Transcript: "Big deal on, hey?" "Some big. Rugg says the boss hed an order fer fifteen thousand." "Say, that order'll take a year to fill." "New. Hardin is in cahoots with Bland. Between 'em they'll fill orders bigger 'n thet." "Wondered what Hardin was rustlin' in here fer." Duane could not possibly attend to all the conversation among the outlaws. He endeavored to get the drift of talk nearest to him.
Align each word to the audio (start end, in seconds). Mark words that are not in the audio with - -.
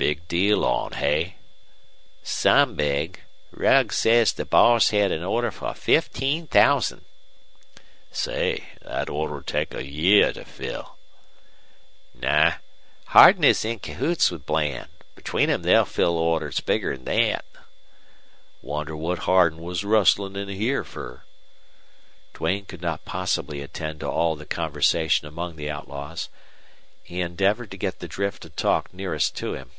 "Big 0.00 0.26
deal 0.28 0.64
on, 0.64 0.92
hey?" 0.92 1.36
"Some 2.22 2.74
big. 2.74 3.20
Rugg 3.50 3.92
says 3.92 4.32
the 4.32 4.46
boss 4.46 4.88
hed 4.88 5.12
an 5.12 5.22
order 5.22 5.50
fer 5.50 5.74
fifteen 5.74 6.46
thousand." 6.46 7.04
"Say, 8.10 8.64
that 8.80 9.10
order'll 9.10 9.42
take 9.42 9.74
a 9.74 9.84
year 9.86 10.32
to 10.32 10.46
fill." 10.46 10.96
"New. 12.14 12.52
Hardin 13.08 13.44
is 13.44 13.62
in 13.62 13.80
cahoots 13.80 14.30
with 14.30 14.46
Bland. 14.46 14.88
Between 15.16 15.50
'em 15.50 15.60
they'll 15.64 15.84
fill 15.84 16.16
orders 16.16 16.60
bigger 16.60 16.94
'n 16.94 17.04
thet." 17.04 17.44
"Wondered 18.62 18.96
what 18.96 19.18
Hardin 19.18 19.60
was 19.60 19.84
rustlin' 19.84 20.34
in 20.34 20.48
here 20.48 20.82
fer." 20.82 21.24
Duane 22.32 22.64
could 22.64 22.80
not 22.80 23.04
possibly 23.04 23.60
attend 23.60 24.00
to 24.00 24.08
all 24.08 24.34
the 24.34 24.46
conversation 24.46 25.26
among 25.28 25.56
the 25.56 25.68
outlaws. 25.68 26.30
He 27.02 27.20
endeavored 27.20 27.70
to 27.72 27.76
get 27.76 27.98
the 27.98 28.08
drift 28.08 28.46
of 28.46 28.56
talk 28.56 28.94
nearest 28.94 29.36
to 29.36 29.52
him. 29.52 29.72